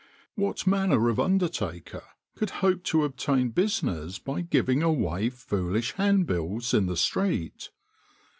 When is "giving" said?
4.41-4.81